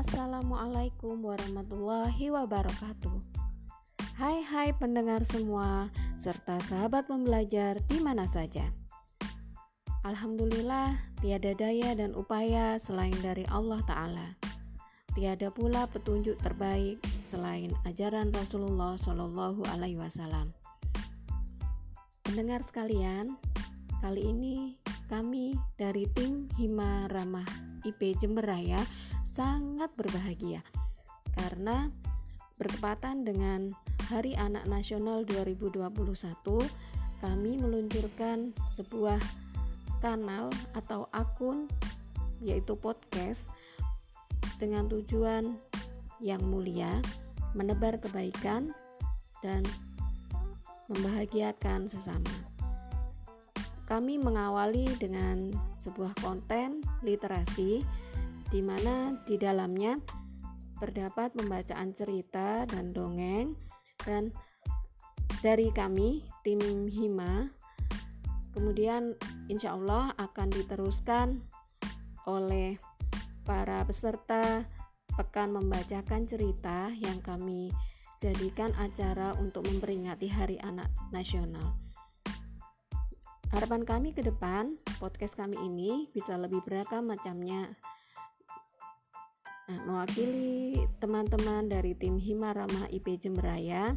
[0.00, 3.20] Assalamualaikum warahmatullahi wabarakatuh.
[4.16, 8.64] Hai hai pendengar semua serta sahabat pembelajar di mana saja.
[10.00, 14.40] Alhamdulillah tiada daya dan upaya selain dari Allah taala.
[15.12, 20.56] Tiada pula petunjuk terbaik selain ajaran Rasulullah Shallallahu alaihi wasallam.
[22.24, 23.36] Pendengar sekalian,
[24.00, 24.79] kali ini
[25.10, 27.44] kami dari tim Hima Ramah
[27.82, 28.78] IP Jember Raya
[29.26, 30.62] sangat berbahagia
[31.34, 31.90] karena
[32.54, 33.74] bertepatan dengan
[34.06, 35.90] Hari Anak Nasional 2021
[37.18, 39.18] kami meluncurkan sebuah
[39.98, 41.66] kanal atau akun
[42.38, 43.50] yaitu podcast
[44.62, 45.58] dengan tujuan
[46.22, 47.02] yang mulia
[47.58, 48.70] menebar kebaikan
[49.42, 49.66] dan
[50.86, 52.59] membahagiakan sesama.
[53.90, 57.82] Kami mengawali dengan sebuah konten literasi
[58.46, 59.98] di mana di dalamnya
[60.78, 63.58] terdapat pembacaan cerita dan dongeng
[64.06, 64.30] dan
[65.42, 67.50] dari kami tim Hima
[68.54, 69.14] kemudian
[69.50, 71.42] insya Allah akan diteruskan
[72.30, 72.78] oleh
[73.42, 74.62] para peserta
[75.18, 77.74] pekan membacakan cerita yang kami
[78.22, 81.89] jadikan acara untuk memperingati Hari Anak Nasional.
[83.50, 87.74] Harapan kami ke depan, podcast kami ini bisa lebih beragam macamnya
[89.70, 92.50] Nah, mewakili teman-teman dari tim Hima
[92.90, 93.94] IP Jemberaya,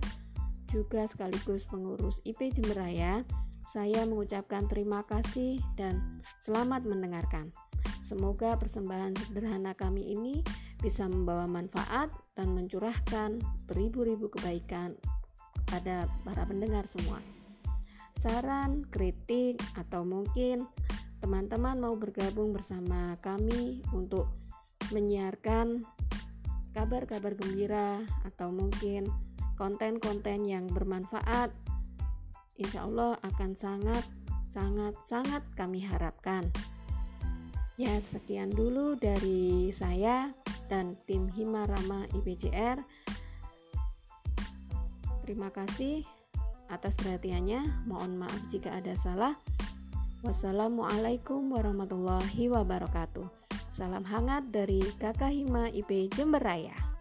[0.70, 3.26] juga sekaligus pengurus IP Jemberaya,
[3.66, 7.50] saya mengucapkan terima kasih dan selamat mendengarkan.
[8.06, 10.46] Semoga persembahan sederhana kami ini
[10.78, 14.94] bisa membawa manfaat dan mencurahkan beribu-ribu kebaikan
[15.58, 17.33] kepada para pendengar semua.
[18.14, 20.70] Saran, kritik, atau mungkin
[21.20, 24.32] teman-teman mau bergabung bersama kami untuk
[24.92, 25.84] menyiarkan
[26.74, 29.08] kabar-kabar gembira atau mungkin
[29.56, 31.54] konten-konten yang bermanfaat
[32.58, 34.04] insya Allah akan sangat
[34.50, 36.50] sangat sangat kami harapkan.
[37.74, 40.30] Ya sekian dulu dari saya
[40.70, 42.78] dan tim Himarama IPJR
[45.26, 46.06] terima kasih
[46.74, 49.38] atas perhatiannya mohon maaf jika ada salah
[50.26, 56.93] wassalamualaikum warahmatullahi wabarakatuh Salam hangat dari Kakak Hima IP Jember Raya.